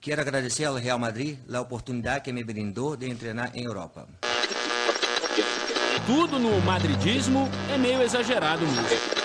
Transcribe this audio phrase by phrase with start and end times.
[0.00, 4.06] Quero agradecer ao Real Madrid a oportunidade que me brindou de treinar em Europa.
[6.06, 9.24] Tudo no madridismo é meio exagerado mesmo.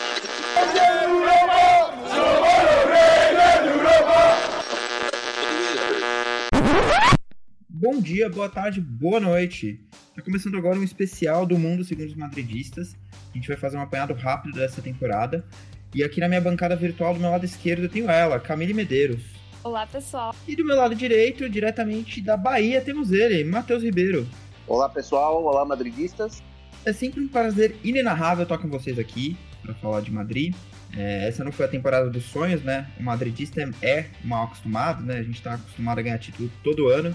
[7.70, 9.86] Bom dia, boa tarde, boa noite.
[10.10, 12.96] Está começando agora um especial do Mundo Segundo os Madridistas.
[13.32, 15.46] A gente vai fazer um apanhado rápido dessa temporada.
[15.94, 19.39] E aqui na minha bancada virtual do meu lado esquerdo eu tenho ela, Camille Medeiros.
[19.62, 20.34] Olá, pessoal.
[20.48, 24.26] E do meu lado direito, diretamente da Bahia, temos ele, Matheus Ribeiro.
[24.66, 25.44] Olá, pessoal.
[25.44, 26.42] Olá, madridistas.
[26.86, 30.56] É sempre um prazer inenarrável estar com vocês aqui para falar de Madrid.
[30.98, 32.90] É, essa não foi a temporada dos sonhos, né?
[32.98, 35.18] O madridista é mal acostumado, né?
[35.18, 37.14] A gente está acostumado a ganhar título todo ano.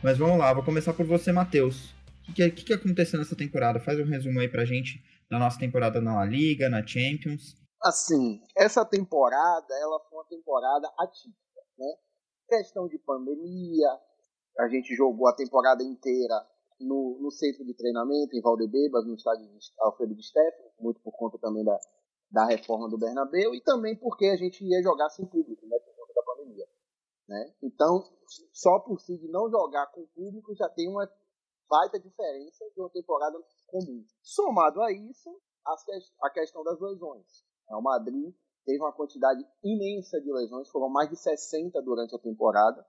[0.00, 1.92] Mas vamos lá, vou começar por você, Matheus.
[2.28, 3.80] O que, que, que, aconteceu nessa temporada?
[3.80, 7.56] Faz um resumo aí pra gente da nossa temporada na La Liga, na Champions.
[7.82, 11.86] Assim, essa temporada, ela foi uma temporada atípica, né?
[12.48, 13.88] Questão de pandemia,
[14.58, 16.34] a gente jogou a temporada inteira
[16.80, 21.12] no, no centro de treinamento, em Valdebebas, no estádio de Alfredo de Stefano, muito por
[21.12, 21.78] conta também da,
[22.30, 25.78] da reforma do Bernabéu, e também porque a gente ia jogar sem público, né?
[25.78, 26.66] Por conta da pandemia.
[27.28, 27.54] Né?
[27.62, 28.04] Então,
[28.52, 31.10] só por si de não jogar com público já tem uma
[31.68, 34.04] baita diferença de uma temporada comum.
[34.22, 35.30] Somado a isso,
[36.22, 37.44] a questão das lesões.
[37.70, 42.84] O Madrid teve uma quantidade imensa de lesões, foram mais de 60 durante a temporada,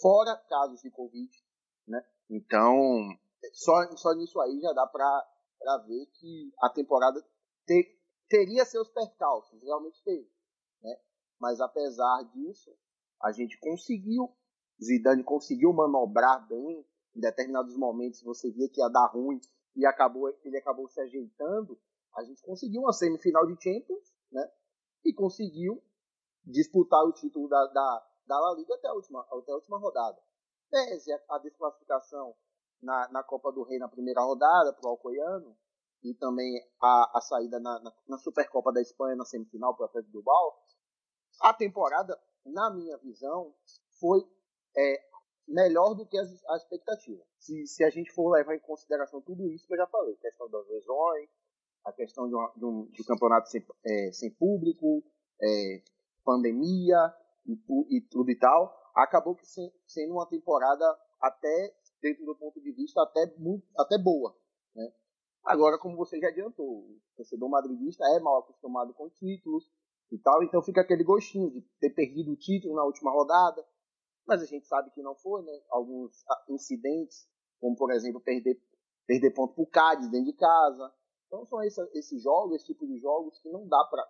[0.00, 1.30] fora casos de Covid.
[1.86, 2.02] Né?
[2.30, 2.74] Então,
[3.52, 7.24] só, só nisso aí já dá para ver que a temporada
[7.66, 7.84] ter,
[8.28, 10.30] teria seus percalços, realmente teve.
[10.82, 10.96] Né?
[11.40, 12.74] Mas apesar disso,
[13.22, 14.34] a gente conseguiu,
[14.82, 19.40] Zidane conseguiu manobrar bem, em determinados momentos você via que ia dar ruim
[19.74, 21.78] e acabou, ele acabou se ajeitando,
[22.16, 24.50] a gente conseguiu uma semifinal de Champions, né?
[25.08, 25.82] E conseguiu
[26.44, 30.22] disputar o título da, da, da La Liga até a última, até a última rodada.
[30.70, 32.34] Pese a, a desclassificação
[32.82, 35.56] na, na Copa do Rei na primeira rodada para o Alcoiano
[36.04, 39.86] e também a, a saída na, na, na, Supercopa da Espanha na semifinal para o
[39.86, 40.62] Atlético Bilbao,
[41.40, 43.54] a temporada na minha visão,
[43.98, 44.20] foi
[44.76, 45.08] é,
[45.48, 47.24] melhor do que as, a expectativa.
[47.38, 50.20] Se, se a gente for levar em consideração tudo isso que eu já falei, a
[50.20, 51.30] questão das lesões,
[51.88, 55.02] a questão de, uma, de um, de um campeonato sem, é, sem público,
[55.42, 55.82] é,
[56.24, 57.12] pandemia
[57.46, 57.58] e,
[57.90, 60.84] e, tudo e tal, acabou que se, sendo uma temporada
[61.20, 64.36] até, dentro do ponto de vista, até, muito, até boa.
[64.74, 64.92] Né?
[65.44, 69.70] Agora, como você já adiantou, o torcedor madridista é mal acostumado com títulos,
[70.10, 70.42] e tal.
[70.42, 73.64] Então fica aquele gostinho de ter perdido o título na última rodada.
[74.26, 75.52] Mas a gente sabe que não foi, né?
[75.70, 77.26] Alguns ah, incidentes,
[77.60, 78.60] como por exemplo perder,
[79.06, 80.92] perder ponto pro Cádiz dentro de casa.
[81.28, 84.04] Então são esses, esses jogos, esse tipo de jogos que não dá para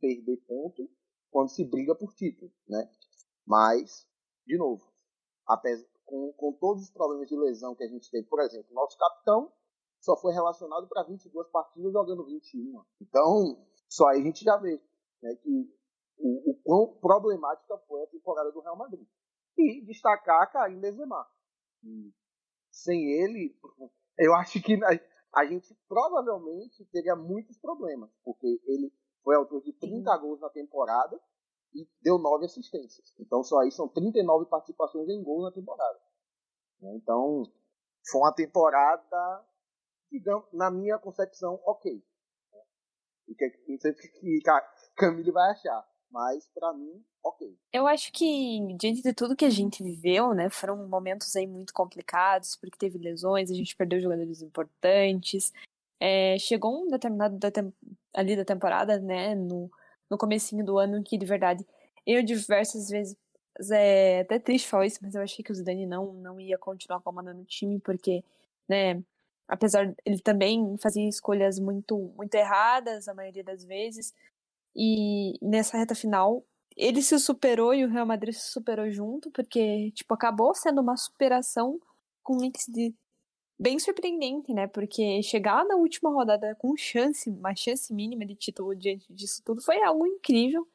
[0.00, 0.88] perder ponto
[1.30, 2.88] quando se briga por título, né?
[3.44, 4.08] Mas,
[4.46, 4.90] de novo,
[5.46, 8.96] apesar, com, com todos os problemas de lesão que a gente teve, por exemplo, nosso
[8.96, 9.52] capitão
[10.00, 12.82] só foi relacionado para 22 partidas jogando 21.
[13.00, 14.80] Então, só aí a gente já vê
[15.22, 15.74] né, que
[16.18, 19.06] o, o quão problemática foi a temporada do Real Madrid.
[19.56, 21.26] E destacar Karim Benzema.
[22.70, 23.56] Sem ele,
[24.18, 24.76] eu acho que
[25.34, 31.20] a, gente provavelmente teria muitos problemas, porque ele foi autor de 30 gols na temporada
[31.74, 33.14] e deu 9 assistências.
[33.18, 36.00] Então só aí são 39 participações em gols na temporada.
[36.80, 37.44] Né, então
[38.10, 39.46] foi uma temporada,
[40.10, 42.04] digamos, na minha concepção, ok.
[43.68, 44.42] Não sei o que
[44.96, 45.91] Camille vai achar.
[46.12, 47.56] Mas, para mim, ok.
[47.72, 51.72] Eu acho que, diante de tudo que a gente viveu, né, foram momentos aí muito
[51.72, 55.52] complicados, porque teve lesões, a gente perdeu jogadores importantes.
[55.98, 57.50] É, chegou um determinado da
[58.14, 59.70] ali da temporada, né, no,
[60.10, 61.66] no comecinho do ano, que de verdade,
[62.06, 63.16] eu diversas vezes,
[63.70, 67.00] é até triste falar isso, mas eu achei que o Zidane não, não ia continuar
[67.00, 68.22] comandando o time, porque,
[68.68, 69.02] né,
[69.48, 74.14] apesar ele também fazia escolhas muito muito erradas a maioria das vezes
[74.74, 76.44] e nessa reta final
[76.76, 80.96] ele se superou e o Real Madrid se superou junto porque tipo acabou sendo uma
[80.96, 81.78] superação
[82.22, 82.94] com um mix de
[83.58, 88.74] bem surpreendente né porque chegar na última rodada com chance uma chance mínima de título
[88.74, 90.66] diante disso tudo foi algo incrível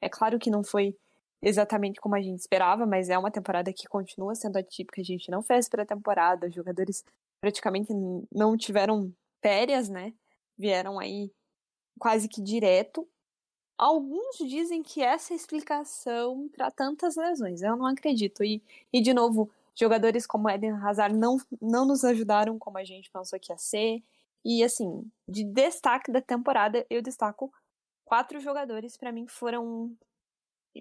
[0.00, 0.96] é claro que não foi
[1.42, 5.00] exatamente como a gente esperava, mas é uma temporada que continua sendo atípica.
[5.00, 7.04] A gente não fez pré-temporada, os jogadores
[7.40, 7.92] praticamente
[8.32, 9.12] não tiveram
[9.42, 10.12] férias, né?
[10.56, 11.30] Vieram aí
[11.98, 13.08] quase que direto.
[13.78, 17.62] Alguns dizem que essa é a explicação para tantas lesões.
[17.62, 18.42] Eu não acredito.
[18.42, 18.60] E,
[18.92, 23.38] e, de novo, jogadores como Eden Hazard não, não nos ajudaram como a gente pensou
[23.38, 24.02] que ia ser.
[24.44, 27.52] E, assim, de destaque da temporada, eu destaco
[28.04, 29.94] quatro jogadores para mim foram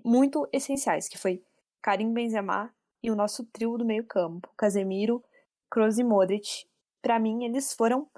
[0.04, 1.44] muito essenciais, que foi
[1.82, 2.74] Karim Benzema
[3.04, 5.24] e o nosso trio do meio-campo, Casemiro,
[5.70, 6.66] Kroos e Modric.
[7.02, 8.10] Para mim, eles foram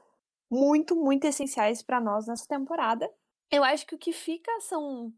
[0.50, 3.12] muito, muito essenciais para nós nessa temporada.
[3.52, 5.12] Eu acho que o que fica são,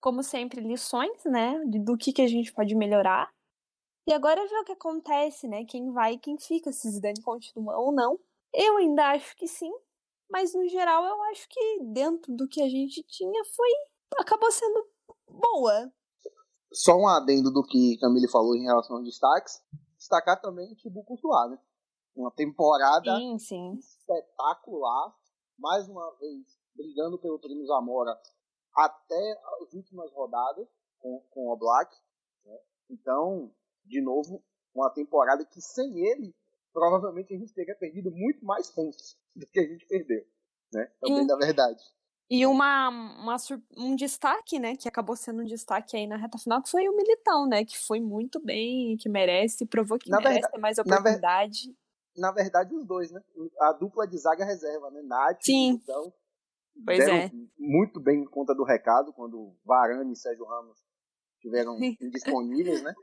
[0.00, 3.32] como sempre, lições, né, do que, que a gente pode melhorar.
[4.06, 5.64] E agora ver o que acontece, né?
[5.64, 8.18] Quem vai e quem fica, se Zidane continua ou não.
[8.52, 9.72] Eu ainda acho que sim,
[10.28, 13.68] mas no geral eu acho que dentro do que a gente tinha foi
[14.18, 14.86] acabou sendo
[15.30, 15.90] boa.
[16.72, 19.62] Só um adendo do que Camille falou em relação aos destaques,
[19.96, 21.58] destacar também Thibaut Courtois, né?
[22.14, 23.74] Uma temporada sim, sim.
[23.74, 25.16] espetacular,
[25.58, 28.18] mais uma vez brigando pelo Primo Zamora
[28.74, 30.66] até as últimas rodadas
[30.98, 31.94] com, com o Black.
[32.44, 32.58] Né?
[32.90, 33.52] Então,
[33.84, 34.42] de novo,
[34.74, 36.34] uma temporada que sem ele,
[36.72, 40.24] provavelmente a gente teria perdido muito mais pontos do que a gente perdeu.
[40.72, 40.90] Né?
[41.00, 41.82] Também da verdade.
[42.30, 43.36] E uma, uma,
[43.76, 46.96] um destaque, né, que acabou sendo um destaque aí na reta final, que foi o
[46.96, 50.78] Militão, né, que foi muito bem, que merece, provou que na merece verdade, ter mais
[50.78, 51.76] oportunidade.
[52.16, 53.20] Na, na, verdade, os dois, né?
[53.60, 55.02] A dupla de zaga reserva, né?
[55.02, 55.72] Nath Sim.
[55.72, 56.10] Militão.
[56.84, 57.30] Pois é.
[57.58, 60.78] Muito bem em conta do recado, quando Varane e Sérgio Ramos
[61.36, 62.94] estiveram indisponíveis, né?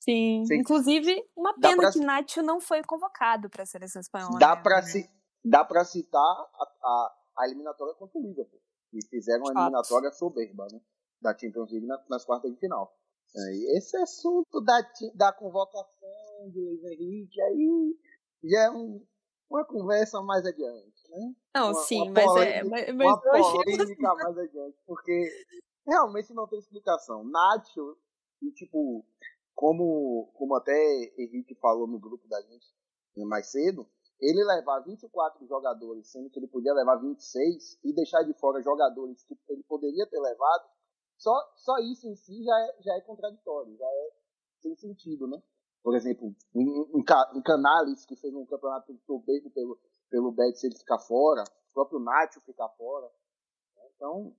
[0.00, 0.44] Sim.
[0.52, 4.38] Inclusive, uma pena que Nacho não foi convocado para a seleção espanhola.
[4.38, 4.62] Dá né?
[4.62, 5.08] para ci...
[5.44, 8.60] Dá citar a, a a eliminatória contra o Liverpool.
[8.92, 10.80] E fizeram uma eliminatória soberba, né?
[11.20, 12.94] Da Champions League nas quartas de final.
[13.34, 14.78] E esse assunto da,
[15.14, 17.96] da convocação de Luiz Henrique aí
[18.44, 19.02] já é um,
[19.48, 21.34] uma conversa mais adiante, né?
[21.54, 24.24] Não, uma, sim, uma mas, polêmica, é, mas, mas uma eu polêmica achei...
[24.24, 25.46] mais adiante, porque
[25.86, 27.24] realmente não tem explicação.
[27.24, 27.96] Nacho,
[28.40, 29.04] e tipo,
[29.54, 30.72] como, como até
[31.18, 32.66] Henrique falou no grupo da gente
[33.26, 33.86] mais cedo,
[34.18, 39.22] ele levar 24 jogadores, sendo que ele podia levar 26, e deixar de fora jogadores
[39.24, 40.64] que ele poderia ter levado,
[41.18, 44.10] só, só isso em si já é, já é contraditório, já é
[44.60, 45.42] sem sentido, né?
[45.82, 49.78] Por exemplo, um, um, um Canales, que fez um campeonato soberbo pelo,
[50.12, 53.08] pelo Betis, ele ficar fora, o próprio Nacho ficar fora.
[53.96, 54.36] Então,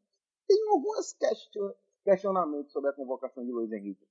[0.47, 1.15] tem alguns
[2.05, 4.05] questionamentos sobre a convocação de Luiz Henrique.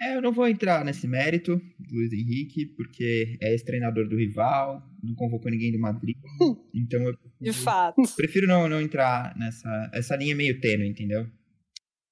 [0.00, 4.82] É, eu não vou entrar nesse mérito do Luiz Henrique, porque é ex-treinador do rival,
[5.02, 6.16] não convocou ninguém do Madrid.
[6.74, 8.02] Então eu prefiro, De fato.
[8.16, 11.24] prefiro não, não entrar nessa essa linha meio tênue, entendeu?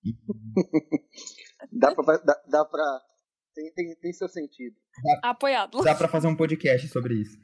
[1.73, 2.17] Dá pra.
[2.19, 3.01] Dá, dá pra
[3.55, 4.77] tem, tem, tem seu sentido.
[5.23, 5.83] Dá, Apoiado.
[5.83, 7.37] Dá pra fazer um podcast sobre isso.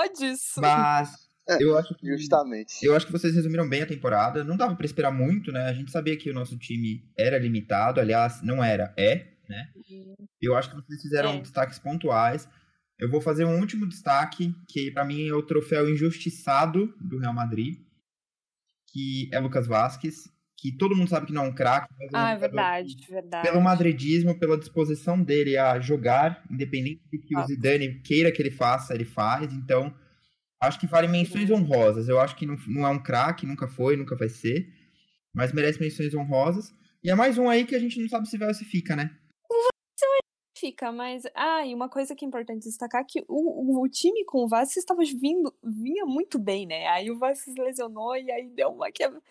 [0.00, 0.60] Pode isso.
[0.60, 1.12] Mas
[1.48, 2.84] é, eu acho que, Justamente.
[2.84, 4.44] Eu acho que vocês resumiram bem a temporada.
[4.44, 5.68] Não dava para esperar muito, né?
[5.68, 8.00] A gente sabia que o nosso time era limitado.
[8.00, 9.68] Aliás, não era, é né?
[10.40, 11.40] Eu acho que vocês fizeram é.
[11.40, 12.48] destaques pontuais.
[12.98, 17.34] Eu vou fazer um último destaque, que para mim é o troféu injustiçado do Real
[17.34, 17.80] Madrid,
[18.92, 20.30] que é Lucas Vasquez,
[20.60, 21.88] que todo mundo sabe que não é um craque.
[21.98, 23.48] É ah, é verdade, verdade.
[23.48, 27.42] Pelo madridismo, pela disposição dele a jogar, independente de que ah.
[27.42, 29.54] o Zidane queira que ele faça, ele faz.
[29.54, 29.94] Então,
[30.60, 32.08] acho que vale menções honrosas.
[32.08, 34.68] Eu acho que não, não é um craque, nunca foi, nunca vai ser,
[35.34, 36.74] mas merece menções honrosas.
[37.02, 38.94] E é mais um aí que a gente não sabe se vai ou se fica,
[38.94, 39.10] né?
[40.60, 41.22] fica, mas.
[41.34, 44.48] Ah, e uma coisa que é importante destacar é que o, o, time com o
[44.48, 46.86] Vasquez estava vindo, vinha muito bem, né?
[46.88, 49.22] Aí o Vasquez lesionou e aí deu uma quebra.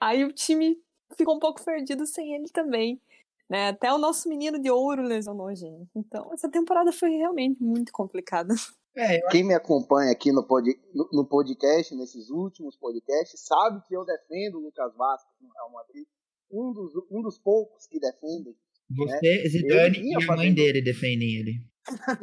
[0.00, 0.76] Aí o time
[1.16, 3.00] ficou um pouco perdido sem ele também.
[3.48, 3.68] Né?
[3.68, 5.90] Até o nosso menino de ouro lesionou, gente.
[5.94, 8.54] Então, essa temporada foi realmente muito complicada.
[8.96, 13.94] É, Quem me acompanha aqui no, pod, no, no, podcast, nesses últimos podcasts, sabe que
[13.94, 16.06] eu defendo o Lucas Vasquez no Real Madrid.
[16.50, 18.56] Um dos, um dos poucos que defendem
[18.96, 19.48] você, né?
[19.48, 21.64] Zidane e a mãe dele defendem ele.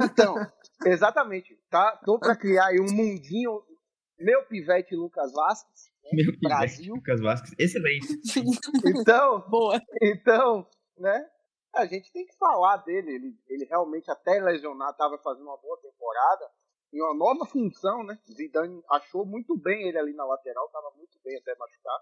[0.03, 0.35] Então,
[0.85, 1.57] exatamente.
[1.69, 3.61] Tá, tô para criar aí um mundinho.
[4.19, 5.89] Meu pivete Lucas Vasquez.
[6.11, 6.95] Meu Brasil.
[6.95, 7.55] Lucas Vasquez.
[7.57, 8.07] Excelente.
[8.99, 9.81] Então, Boa.
[10.01, 11.29] então, né?
[11.73, 13.11] A gente tem que falar dele.
[13.11, 16.49] Ele, ele realmente, até lesionar, estava fazendo uma boa temporada.
[16.93, 18.17] Em uma nova função, né?
[18.31, 21.99] Zidane achou muito bem ele ali na lateral, estava muito bem até machucar.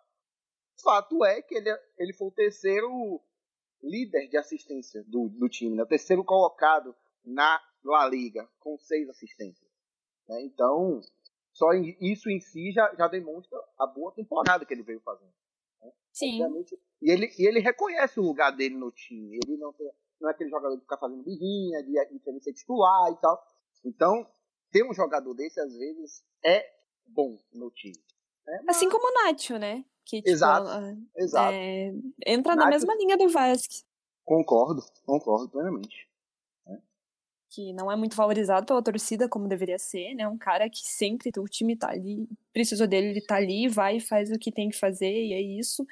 [0.83, 3.21] Fato é que ele, ele foi o terceiro
[3.81, 5.83] líder de assistência do, do time, né?
[5.83, 9.69] o terceiro colocado na La Liga, com seis assistências.
[10.27, 10.41] Né?
[10.43, 11.01] Então,
[11.55, 11.71] só
[12.01, 15.31] isso em si já, já demonstra a boa temporada que ele veio fazendo.
[15.81, 15.91] Né?
[16.11, 16.43] Sim.
[16.43, 19.39] Obviamente, e ele, e ele reconhece o lugar dele no time.
[19.41, 23.09] Ele não, tem, não é aquele jogador que fica fazendo birrinha, de, de ser titular
[23.09, 23.41] e tal.
[23.85, 24.29] Então,
[24.69, 26.69] ter um jogador desse, às vezes, é
[27.07, 28.03] bom no time.
[28.45, 28.65] Né?
[28.67, 29.85] Assim como o Nacho, né?
[30.03, 30.67] Que, tipo, exato,
[31.15, 31.53] exato.
[31.53, 31.93] É,
[32.27, 33.85] entra na mesma linha do Vasquez.
[34.25, 36.09] Concordo, concordo plenamente.
[37.55, 40.27] Que não é muito valorizado pela torcida como deveria ser, né?
[40.27, 44.01] Um cara que sempre o time tá ali, precisou dele, ele tá ali, vai e
[44.01, 45.85] faz o que tem que fazer, e é isso.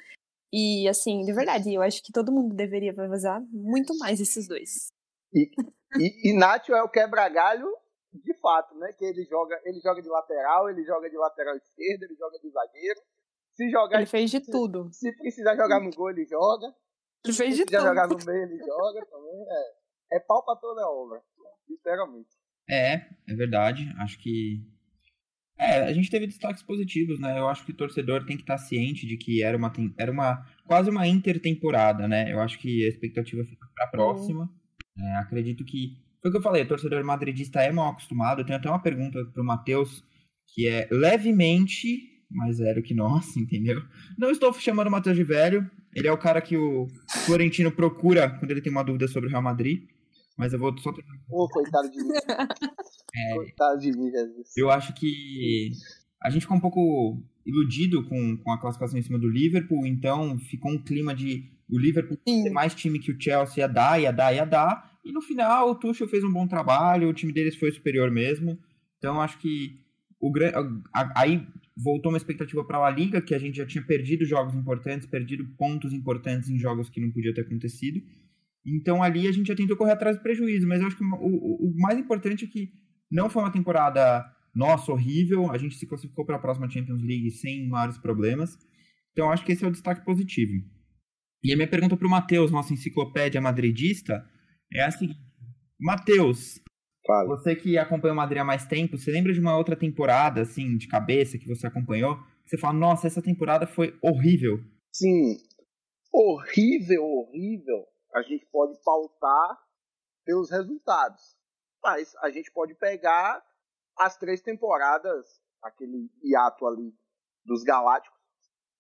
[0.52, 4.90] E, assim, de verdade, eu acho que todo mundo deveria vazar muito mais esses dois.
[5.34, 5.50] E,
[5.98, 7.68] e, e Nacho é o quebra-galho
[8.14, 8.94] de fato, né?
[8.94, 12.50] Que ele joga, ele joga de lateral, ele joga de lateral esquerdo, ele joga de
[12.50, 13.02] zagueiro.
[13.56, 14.90] Se jogar, ele fez de se, tudo.
[14.92, 16.68] Se precisar jogar no gol, ele joga.
[17.26, 17.96] Ele fez se de precisar tudo.
[17.96, 19.46] jogar no meio, ele joga também.
[19.50, 21.24] É, é pau pra toda a obra,
[21.70, 22.30] literalmente.
[22.70, 23.94] É, é verdade.
[23.98, 24.62] Acho que.
[25.58, 27.38] É, a gente teve destaques positivos, né?
[27.38, 30.46] Eu acho que o torcedor tem que estar ciente de que era uma, era uma
[30.66, 32.32] quase uma intertemporada, né?
[32.32, 34.50] Eu acho que a expectativa fica pra próxima.
[34.98, 36.02] É, acredito que.
[36.22, 38.42] Foi o que eu falei, o torcedor madridista é mal acostumado.
[38.42, 40.04] Eu tenho até uma pergunta pro Matheus,
[40.54, 43.82] que é levemente mais velho que nós, entendeu?
[44.18, 45.70] Não estou chamando o Matheus de velho.
[45.96, 46.88] Ele é o cara que o
[47.26, 49.88] Florentino procura quando ele tem uma dúvida sobre o Real Madrid.
[50.38, 50.92] Mas eu vou só
[51.30, 52.10] Ô, coitado de mim.
[53.16, 54.58] É, coitado de mim, Jesus.
[54.58, 55.70] eu acho que
[56.24, 60.40] a gente ficou um pouco iludido com, com a classificação em cima do Liverpool, então
[60.40, 62.42] ficou um clima de o Liverpool Sim.
[62.42, 65.70] ser mais time que o Chelsea ia dar, ia dar, ia dar, e no final
[65.70, 68.58] o Tuchel fez um bom trabalho, o time deles foi superior mesmo,
[68.98, 69.80] então acho que
[70.20, 70.32] o
[71.16, 75.08] aí voltou uma expectativa para a Liga, que a gente já tinha perdido jogos importantes,
[75.08, 78.02] perdido pontos importantes em jogos que não podia ter acontecido,
[78.66, 81.08] então ali a gente já tentou correr atrás do prejuízo, mas eu acho que o,
[81.08, 82.70] o- o mais importante é que
[83.12, 85.52] não foi uma temporada, nossa, horrível.
[85.52, 88.58] A gente se classificou para a próxima Champions League sem maiores problemas.
[89.12, 90.52] Então, acho que esse é o destaque positivo.
[91.44, 94.26] E a minha pergunta para o Matheus, nossa enciclopédia madridista,
[94.74, 95.20] é a seguinte.
[95.80, 96.60] Matheus,
[97.28, 100.78] você que acompanha o Madrid há mais tempo, você lembra de uma outra temporada, assim,
[100.78, 102.16] de cabeça, que você acompanhou?
[102.46, 104.60] Que você fala, nossa, essa temporada foi horrível.
[104.94, 105.36] Sim,
[106.14, 107.84] horrível, horrível.
[108.14, 109.60] A gente pode pautar
[110.26, 111.38] pelos resultados.
[111.82, 113.44] Mas a gente pode pegar
[113.98, 116.96] as três temporadas, aquele hiato ali
[117.46, 118.20] dos Galácticos,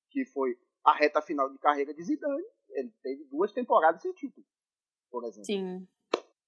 [0.09, 2.43] que foi a reta final de carreira de Zidane.
[2.69, 4.45] Ele teve duas temporadas sem título,
[5.11, 5.45] por exemplo.
[5.45, 5.87] Sim.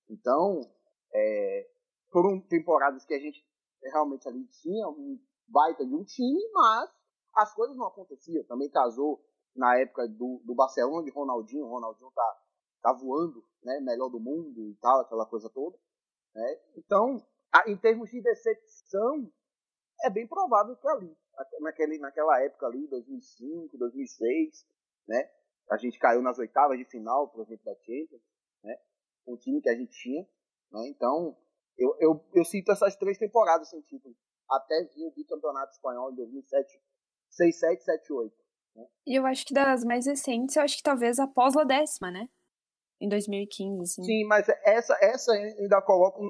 [0.09, 0.61] Então,
[1.13, 1.69] é,
[2.11, 3.45] foram temporadas que a gente
[3.83, 6.89] realmente ali tinha um baita de um time, mas
[7.35, 8.43] as coisas não aconteciam.
[8.45, 9.23] Também casou
[9.55, 11.65] na época do, do Barcelona de Ronaldinho.
[11.65, 12.41] O Ronaldinho tá,
[12.85, 13.79] tá voando, né?
[13.79, 15.75] Melhor do mundo e tal, aquela coisa toda.
[16.35, 16.59] Né?
[16.77, 17.25] Então,
[17.65, 19.31] em termos de decepção,
[20.03, 21.17] é bem provável que ali,
[21.61, 24.67] naquele, naquela época ali, 2005, 2006,
[25.07, 25.31] né?
[25.71, 28.21] A gente caiu nas oitavas de final, por exemplo, da Champions,
[28.63, 28.77] né?
[29.25, 30.21] Com o time que a gente tinha,
[30.71, 30.87] né?
[30.89, 31.35] Então,
[31.75, 34.15] eu, eu, eu sinto essas três temporadas sem título.
[34.47, 36.79] Até vir o bicampeonato espanhol em 2007,
[37.31, 38.45] 6, 7, 7, 8.
[39.07, 42.29] E eu acho que das mais recentes, eu acho que talvez após a décima, né?
[43.01, 44.03] Em 2015, assim.
[44.03, 46.21] Sim, mas essa, essa ainda coloco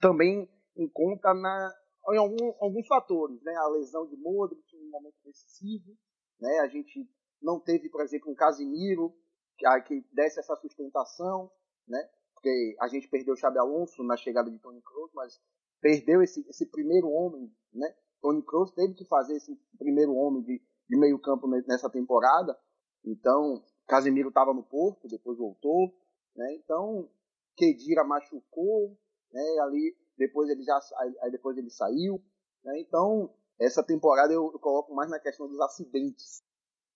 [0.00, 1.72] também em conta na,
[2.12, 3.54] em algum- alguns fatores, né?
[3.56, 5.92] A lesão de Modric em um momento decisivo,
[6.40, 6.60] né?
[6.60, 7.08] A gente
[7.42, 9.14] não teve, por exemplo, um Casimiro
[9.58, 11.50] que, que desse essa sustentação,
[11.86, 11.98] né?
[12.34, 15.40] Porque a gente perdeu o Xabi Alonso na chegada de Tony Kroos, mas
[15.80, 17.94] perdeu esse, esse primeiro homem, né?
[18.20, 22.58] Tony Kroos teve que fazer esse primeiro homem de, de meio campo ne- nessa temporada.
[23.04, 25.94] Então, Casemiro estava no Porto, depois voltou,
[26.36, 26.54] né?
[26.54, 27.08] Então,
[27.56, 28.96] Kedira machucou,
[29.32, 29.42] né?
[29.62, 30.78] Ali depois ele já
[31.20, 32.22] aí depois ele saiu,
[32.64, 32.78] né?
[32.80, 36.42] Então, essa temporada eu, eu coloco mais na questão dos acidentes.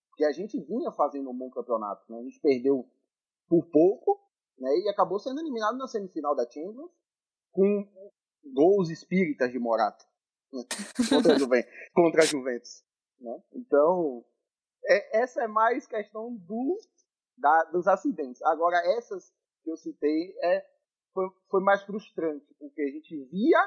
[0.09, 2.19] Porque a gente vinha fazendo um bom campeonato, né?
[2.19, 2.89] A gente perdeu
[3.47, 4.19] por pouco,
[4.57, 4.69] né?
[4.79, 6.91] E acabou sendo eliminado na semifinal da Champions
[7.51, 7.87] com
[8.53, 10.05] gols espíritas de Morata
[10.53, 10.63] né?
[11.09, 12.83] contra, a Juven- contra a Juventus,
[13.19, 13.41] né?
[13.53, 14.25] Então,
[14.85, 16.77] é- essa é mais questão do
[17.39, 18.41] da- dos acidentes.
[18.43, 19.31] Agora, essas
[19.63, 20.65] que eu citei é,
[21.13, 23.59] foi, foi mais frustrante, porque a gente via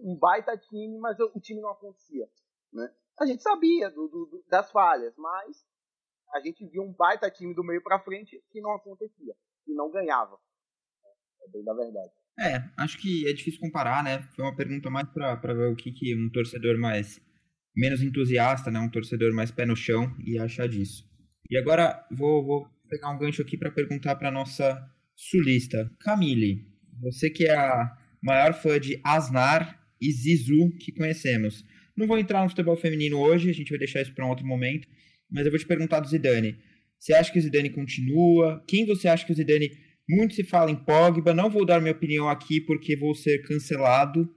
[0.00, 2.28] um baita time, mas o, time não acontecia.
[2.72, 2.92] Né?
[3.20, 5.64] A gente sabia do- do- das falhas, mas
[6.34, 9.90] a gente via um baita time do meio para frente que não acontecia, que não
[9.90, 10.38] ganhava.
[11.42, 12.12] É bem da verdade.
[12.38, 14.22] É, acho que é difícil comparar, né?
[14.36, 17.20] Foi uma pergunta mais pra ver o que, que um torcedor mais
[17.74, 18.78] menos entusiasta, né?
[18.78, 21.04] Um torcedor mais pé no chão ia achar disso.
[21.50, 24.80] E agora vou, vou pegar um gancho aqui para perguntar para nossa
[25.14, 26.66] sulista, Camille.
[27.00, 31.64] Você que é a maior fã de Asnar e Zizu que conhecemos.
[31.96, 34.46] Não vou entrar no futebol feminino hoje, a gente vai deixar isso para um outro
[34.46, 34.88] momento,
[35.30, 36.56] mas eu vou te perguntar do Zidane.
[36.98, 38.64] Você acha que o Zidane continua?
[38.66, 39.70] Quem você acha que o Zidane
[40.08, 44.28] muito se fala em Pogba, não vou dar minha opinião aqui porque vou ser cancelado.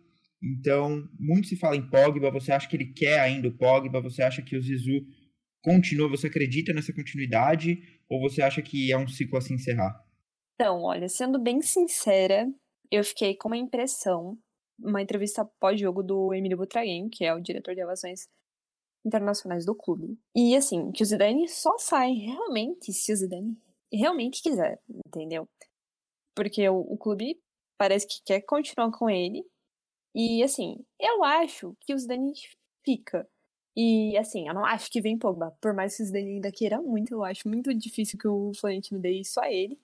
[0.44, 4.02] Então, muito se fala em Pogba, você acha que ele quer ainda o Pogba?
[4.02, 5.06] Você acha que o Zizu
[5.62, 6.10] continua?
[6.10, 7.80] Você acredita nessa continuidade?
[8.12, 10.06] Ou você acha que é um ciclo a se encerrar?
[10.56, 12.46] Então, olha, sendo bem sincera,
[12.92, 14.38] eu fiquei com uma impressão,
[14.78, 18.28] uma entrevista pós-jogo do Emílio Butraguem, que é o diretor de relações
[19.06, 20.20] internacionais do clube.
[20.36, 23.58] E assim, que o Zidane só sai realmente se o Zidane
[23.92, 25.48] realmente quiser, entendeu?
[26.36, 27.42] Porque o, o clube
[27.78, 29.42] parece que quer continuar com ele.
[30.14, 32.34] E assim, eu acho que o Zidane
[32.84, 33.26] fica.
[33.76, 35.56] E assim, eu não acho que vem Pogba.
[35.62, 39.00] Por mais que o Zidane ainda queira muito, eu acho muito difícil que o Florentino
[39.00, 39.80] dê isso a ele.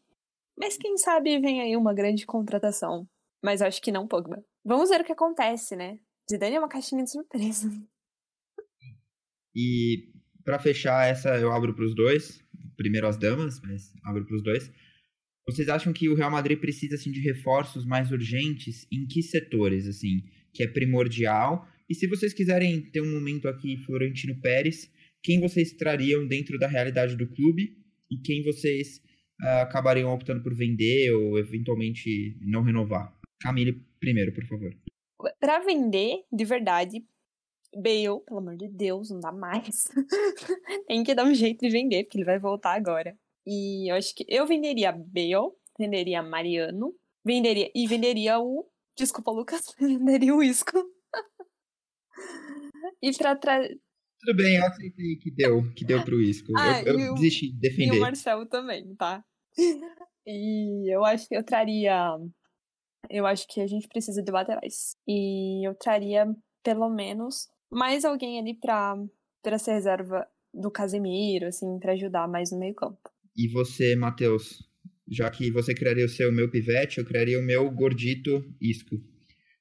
[0.57, 3.07] Mas quem sabe vem aí uma grande contratação.
[3.43, 4.43] Mas acho que não Pogba.
[4.65, 5.99] Vamos ver o que acontece, né?
[6.29, 7.71] Zidane é uma caixinha de surpresa.
[9.55, 10.11] E
[10.43, 12.43] para fechar essa, eu abro para os dois.
[12.75, 14.71] Primeiro as damas, mas abro para os dois.
[15.47, 19.87] Vocês acham que o Real Madrid precisa assim de reforços mais urgentes em que setores
[19.87, 20.21] assim,
[20.53, 21.65] que é primordial?
[21.89, 24.91] E se vocês quiserem ter um momento aqui Florentino Pérez,
[25.23, 27.77] quem vocês trariam dentro da realidade do clube
[28.11, 28.97] e quem vocês
[29.41, 33.13] uh, acabariam optando por vender ou eventualmente não renovar?
[33.39, 34.75] Camille primeiro, por favor.
[35.39, 37.05] Para vender, de verdade,
[37.73, 39.85] Bale, pelo amor de Deus, não dá mais.
[40.87, 43.17] Tem que dar um jeito de vender, porque ele vai voltar agora.
[43.45, 46.93] E eu acho que eu venderia Bale, venderia Mariano,
[47.25, 48.69] venderia e venderia o.
[48.97, 50.96] Desculpa, Lucas, venderia o Isco.
[53.01, 53.79] E pra trazer.
[54.19, 56.51] Tudo bem, eu aceitei que deu, que deu pro Isco.
[56.57, 57.95] Ah, eu, eu desisti de defender.
[57.95, 59.23] E o Marcelo também, tá?
[60.25, 62.17] E eu acho que eu traria.
[63.09, 64.97] Eu acho que a gente precisa de laterais.
[65.07, 66.27] E eu traria,
[66.63, 68.95] pelo menos, mais alguém ali pra,
[69.41, 72.99] pra ser reserva do Casemiro, assim, para ajudar mais no meio-campo.
[73.35, 74.67] E você, Matheus?
[75.09, 78.97] Já que você criaria o seu meu pivete, eu criaria o meu gordito isco.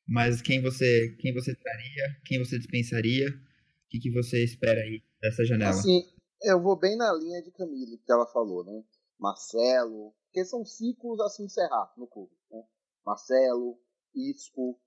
[0.06, 2.20] Mas quem você, quem você traria?
[2.24, 3.28] Quem você dispensaria?
[3.28, 5.70] O que, que você espera aí dessa janela?
[5.70, 6.02] Assim,
[6.42, 8.84] eu vou bem na linha de Camille que ela falou, né?
[9.18, 12.36] Marcelo, porque são ciclos a se encerrar no clube.
[12.50, 12.62] Né?
[13.04, 13.78] Marcelo,
[14.14, 14.78] Isco,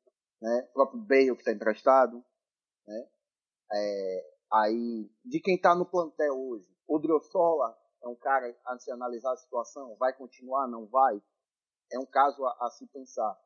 [0.42, 0.68] né?
[0.70, 2.24] o próprio Bale que está emprestado,
[2.88, 3.08] né?
[3.72, 8.92] É, aí, de quem está no plantel hoje, o Drossola é um cara a se
[8.92, 11.22] analisar a situação, vai continuar, não vai?
[11.92, 13.38] É um caso a, a se pensar.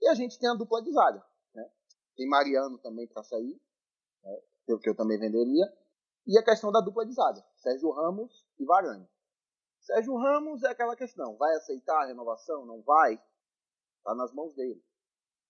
[0.00, 1.24] E a gente tem a dupla de zaga.
[1.54, 1.70] Né?
[2.16, 3.60] Tem Mariano também para sair,
[4.22, 4.40] né?
[4.82, 5.66] que eu também venderia.
[6.26, 9.08] E a questão da dupla de zaga, Sérgio Ramos e Varane.
[9.80, 13.14] Sérgio Ramos é aquela questão, vai aceitar a renovação, não vai?
[13.98, 14.82] Está nas mãos dele.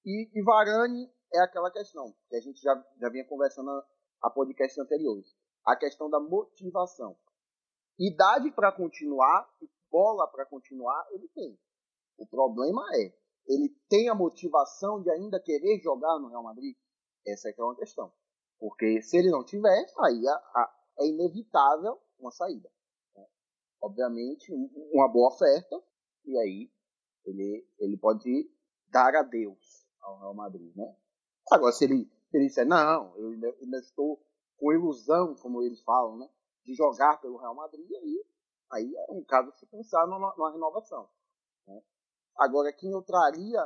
[0.04, 3.86] E, e Varane é aquela questão que a gente já, já vinha conversando a,
[4.22, 5.34] a podcasts anteriores.
[5.66, 7.16] A questão da motivação.
[7.98, 9.50] Idade para continuar
[9.90, 11.58] bola para continuar, ele tem.
[12.16, 13.12] O problema é,
[13.48, 16.76] ele tem a motivação de ainda querer jogar no Real Madrid?
[17.26, 18.12] Essa é que é uma questão.
[18.58, 20.22] Porque se ele não tiver, aí
[20.98, 22.70] é inevitável uma saída.
[23.16, 23.26] Né?
[23.80, 24.52] Obviamente,
[24.92, 25.82] uma boa oferta,
[26.24, 26.70] e aí
[27.24, 28.50] ele, ele pode
[28.88, 30.96] dar adeus ao Real Madrid, né?
[31.50, 34.22] Agora, se ele, ele disser, não, eu ainda, ainda, estou
[34.58, 36.28] com ilusão, como eles falam, né,
[36.64, 38.24] de jogar pelo Real Madrid, aí,
[38.72, 41.08] aí é um caso se pensar numa, numa renovação.
[42.38, 43.60] Agora, quem eu traria,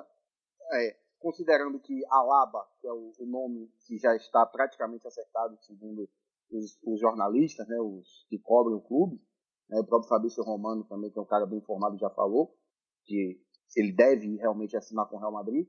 [0.73, 6.09] é, considerando que Alaba, que é o, o, nome que já está praticamente acertado, segundo
[6.51, 9.21] os, os jornalistas, né, os que cobrem o clube,
[9.69, 12.57] né, o próprio Fabrício Romano também, que é um cara bem informado, já falou
[13.05, 13.41] que
[13.77, 15.69] ele deve realmente assinar com o Real Madrid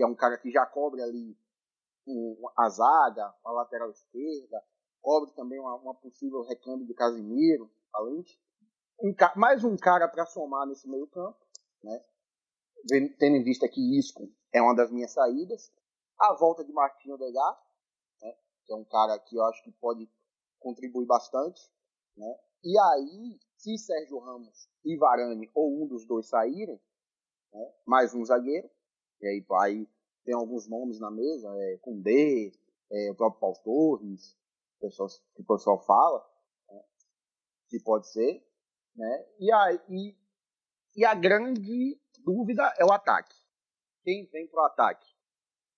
[0.00, 1.36] que é um cara que já cobre ali
[2.56, 4.64] a zaga, a lateral esquerda,
[5.02, 8.40] cobre também uma, uma possível recâmbio de Casimiro, Valente.
[8.98, 11.38] Um, mais um cara para somar nesse meio campo,
[11.84, 12.02] né?
[13.18, 15.72] Tendo em vista que Isco é uma das minhas saídas.
[16.18, 17.58] A volta de Martinho Odegaard,
[18.22, 18.34] né?
[18.64, 20.08] que é um cara que eu acho que pode
[20.58, 21.60] contribuir bastante.
[22.16, 22.38] Né?
[22.62, 26.80] E aí, se Sérgio Ramos e Varane ou um dos dois saírem,
[27.52, 27.72] né?
[27.86, 28.68] mais um zagueiro,
[29.20, 29.88] e aí, aí
[30.24, 32.52] tem alguns nomes na mesa, é Kundê,
[32.90, 34.36] é, o próprio Paulo Torres,
[34.78, 36.26] que o pessoal, que o pessoal fala,
[36.68, 36.82] né,
[37.68, 38.44] que pode ser.
[38.94, 39.26] Né?
[39.38, 40.16] E, aí, e,
[40.96, 43.34] e a grande dúvida é o ataque.
[44.02, 45.06] Quem vem para o ataque?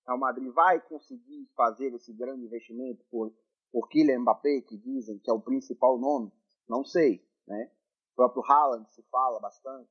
[0.07, 3.33] O Madrid vai conseguir fazer esse grande investimento por,
[3.71, 6.31] por Kylian Mbappé, que dizem que é o principal nome?
[6.67, 7.25] Não sei.
[7.47, 7.71] Né?
[8.11, 9.89] O próprio Haaland se fala bastante,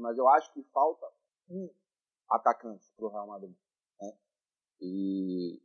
[0.00, 1.06] mas eu acho que falta
[1.48, 1.70] um
[2.28, 3.56] atacantes para o Real Madrid.
[4.00, 4.18] Né?
[4.80, 5.62] E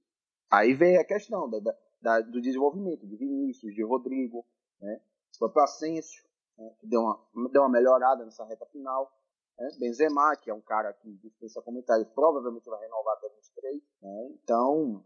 [0.52, 1.60] aí vem a questão da,
[2.02, 4.46] da, do desenvolvimento de Vinícius, de Rodrigo,
[4.80, 5.02] né?
[5.36, 6.24] o próprio Asensio,
[6.58, 6.76] né?
[6.80, 9.12] que deu uma, deu uma melhorada nessa reta final.
[9.58, 9.70] Né?
[9.80, 13.82] Benzema, que é um cara que dispensa comentários, provavelmente vai renovar até 23.
[14.02, 14.30] Né?
[14.44, 15.04] Então,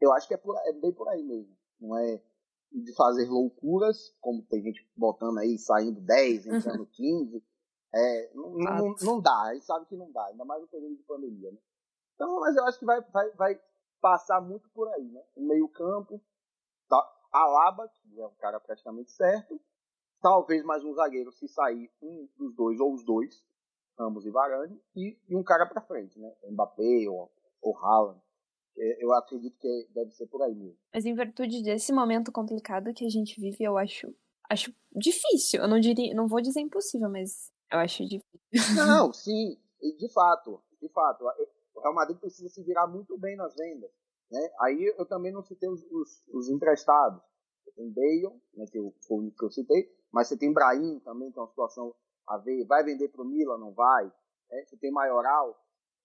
[0.00, 1.56] eu acho que é, por, é bem por aí mesmo.
[1.80, 2.22] Não é
[2.72, 7.44] de fazer loucuras, como tem gente botando aí, saindo 10, entrando 15.
[7.94, 10.96] É, não, não, não, dá, a gente sabe que não dá, ainda mais no período
[10.96, 11.58] de pandemia, né?
[12.14, 13.60] Então, mas eu acho que vai, vai, vai
[14.00, 15.22] passar muito por aí, né?
[15.36, 16.18] O meio campo,
[17.30, 19.60] Alaba, que é um cara praticamente certo,
[20.20, 23.42] talvez mais um zagueiro se sair um dos dois ou os dois,
[23.98, 26.32] Ramos e Varane, e, e um cara para frente, né?
[26.50, 28.20] Mbappé ou, ou Haaland.
[28.74, 30.78] Eu acredito que deve ser por aí mesmo.
[30.94, 34.14] Mas em virtude desse momento complicado que a gente vive, eu acho,
[34.48, 35.60] acho difícil.
[35.60, 38.74] Eu não diria, não vou dizer impossível, mas eu acho difícil.
[38.74, 39.58] Não, sim,
[39.98, 41.22] de fato, de fato.
[41.74, 43.90] O Real Madrid precisa se virar muito bem nas vendas.
[44.30, 44.50] Né?
[44.60, 47.22] Aí eu também não citei os, os, os emprestados.
[47.62, 48.94] Você tem Bale, né, que, eu,
[49.38, 51.94] que eu citei, mas você tem Brahim também, que é uma situação
[52.26, 52.64] a ver.
[52.66, 54.04] Vai vender para o Milan, não vai?
[54.50, 54.64] Né?
[54.66, 55.58] Você tem Maioral,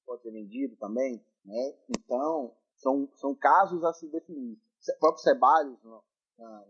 [0.05, 1.23] pode ser vendido também.
[1.45, 1.73] Né?
[1.89, 4.57] Então, são, são casos a se definir.
[4.95, 6.03] O próprio Ceballos no,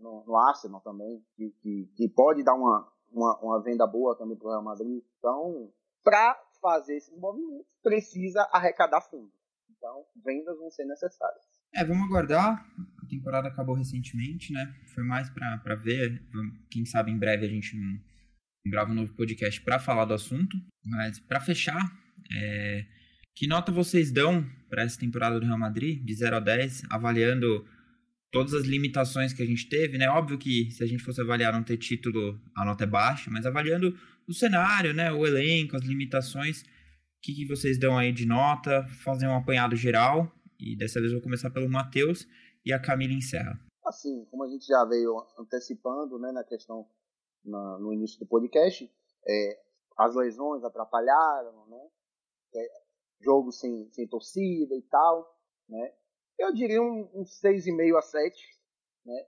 [0.01, 4.37] no, no Arsenal também, que, que, que, pode dar uma, uma, uma venda boa também
[4.37, 5.03] para o Real Madrid.
[5.19, 5.71] Então,
[6.03, 9.37] para fazer esse movimento, precisa arrecadar fundos.
[9.69, 11.43] Então, vendas vão ser necessárias.
[11.73, 12.65] É, vamos aguardar.
[13.03, 14.73] A temporada acabou recentemente, né?
[14.93, 16.23] Foi mais para ver.
[16.71, 17.99] Quem sabe em breve a gente não,
[18.69, 20.57] grava um novo podcast para falar do assunto.
[20.85, 21.79] Mas para fechar,
[22.35, 22.85] é,
[23.35, 27.65] que nota vocês dão para essa temporada do Real Madrid, de 0 a 10, avaliando
[28.31, 30.09] todas as limitações que a gente teve, né?
[30.09, 33.45] Óbvio que se a gente fosse avaliar não ter título, a nota é baixa, mas
[33.45, 35.11] avaliando o cenário, né?
[35.11, 36.65] O elenco, as limitações, o
[37.21, 38.85] que, que vocês dão aí de nota?
[39.03, 40.31] Fazer um apanhado geral.
[40.59, 42.27] E dessa vez eu vou começar pelo Matheus
[42.65, 43.59] e a Camila encerra.
[43.85, 46.85] Assim, como a gente já veio antecipando, né, na questão
[47.49, 48.91] na, no início do podcast,
[49.27, 49.61] é,
[49.97, 51.89] as lesões atrapalharam, né?
[52.55, 52.81] É,
[53.19, 55.35] jogo sem, sem torcida e tal,
[55.67, 55.93] né?
[56.37, 58.59] Eu diria um, um 6,5 a 7,
[59.05, 59.27] né?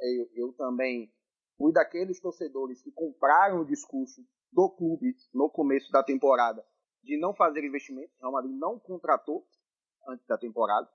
[0.00, 1.12] Eu, eu também
[1.56, 6.64] fui daqueles torcedores que compraram o discurso do clube no começo da temporada
[7.02, 8.12] de não fazer investimento.
[8.16, 9.46] O Real Madrid não contratou
[10.08, 10.90] antes da temporada.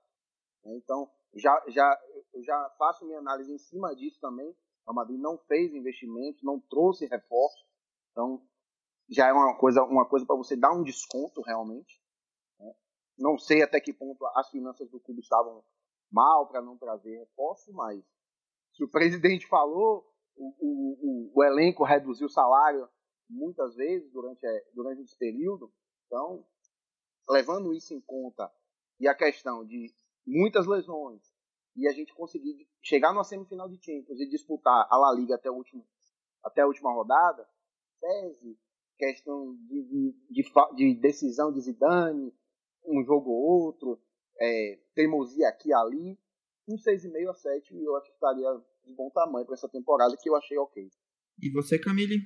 [0.64, 0.76] Né?
[0.76, 2.00] Então, já, já,
[2.34, 4.54] eu já faço minha análise em cima disso também.
[4.86, 7.66] Real Madrid não fez investimento, não trouxe reforço.
[8.12, 8.40] Então,
[9.10, 12.00] já é uma coisa, uma coisa para você dar um desconto realmente.
[12.58, 12.72] Né?
[13.18, 15.64] Não sei até que ponto as finanças do clube estavam
[16.10, 18.02] mal para não trazer reforço, mas
[18.72, 22.88] se o presidente falou, o, o, o, o elenco reduziu o salário
[23.28, 25.72] muitas vezes durante, durante esse período.
[26.06, 26.46] Então,
[27.28, 28.52] levando isso em conta
[29.00, 29.92] e a questão de
[30.24, 31.35] muitas lesões
[31.76, 35.50] e a gente conseguir chegar numa semifinal de Champions e disputar a La Liga até,
[35.50, 35.86] o último,
[36.42, 37.46] até a última rodada,
[38.00, 38.58] tese,
[38.96, 40.44] questão de, de, de,
[40.76, 42.32] de decisão de Zidane,
[42.84, 44.00] um jogo ou outro,
[44.40, 46.18] é, teimosia aqui e ali,
[46.68, 48.48] um 6,5 a 7 eu acho que estaria
[48.84, 50.88] de bom tamanho para essa temporada que eu achei ok.
[51.40, 52.16] E você, Camille?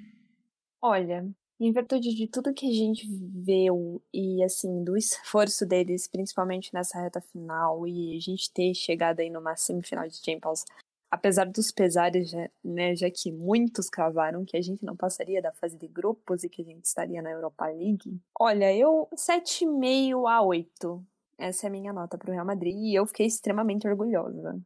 [0.82, 1.28] Olha,
[1.60, 6.98] em virtude de tudo que a gente viu e, assim, do esforço deles, principalmente nessa
[6.98, 10.64] reta final, e a gente ter chegado aí numa semifinal de Champions,
[11.10, 12.32] apesar dos pesares,
[12.64, 16.48] né, já que muitos cravaram que a gente não passaria da fase de grupos e
[16.48, 21.06] que a gente estaria na Europa League, olha, eu 7,5 a 8.
[21.36, 24.58] Essa é a minha nota para o Real Madrid e eu fiquei extremamente orgulhosa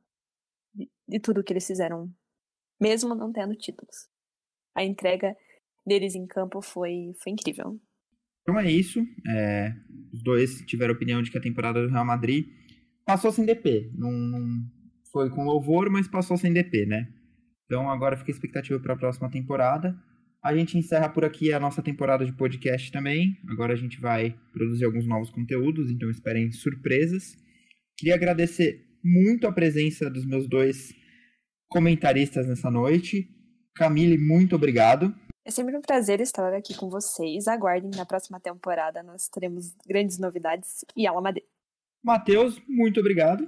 [0.73, 2.09] de, de tudo que eles fizeram,
[2.79, 4.09] mesmo não tendo títulos.
[4.75, 5.37] A entrega
[5.87, 7.79] deles em campo foi, foi incrível.
[8.43, 9.01] Então é isso.
[9.27, 9.73] É,
[10.13, 12.47] os dois tiveram opinião de que a temporada do Real Madrid
[13.07, 13.91] passou sem DP.
[13.97, 14.41] Não, não
[15.11, 17.09] foi com louvor, mas passou sem DP, né?
[17.65, 19.97] Então agora fica a expectativa para a próxima temporada.
[20.45, 23.39] A gente encerra por aqui a nossa temporada de podcast também.
[23.49, 27.35] Agora a gente vai produzir alguns novos conteúdos, então esperem surpresas.
[27.97, 30.93] Queria agradecer muito a presença dos meus dois
[31.69, 33.27] comentaristas nessa noite.
[33.75, 35.15] Camille, muito obrigado.
[35.47, 37.47] É sempre um prazer estar aqui com vocês.
[37.47, 41.45] Aguardem na próxima temporada, nós teremos grandes novidades e Alamadê.
[42.03, 43.47] Matheus, muito obrigado.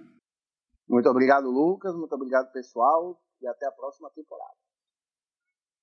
[0.88, 1.94] Muito obrigado, Lucas.
[1.96, 3.20] Muito obrigado, pessoal.
[3.40, 4.54] E até a próxima temporada.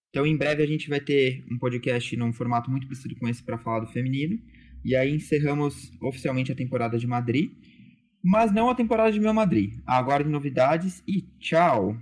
[0.09, 3.43] Então, em breve, a gente vai ter um podcast num formato muito parecido com esse
[3.43, 4.37] para falar do feminino.
[4.85, 7.51] E aí encerramos oficialmente a temporada de Madrid.
[8.23, 9.81] Mas não a temporada de Meu Madrid.
[9.85, 11.97] Aguardem novidades e tchau!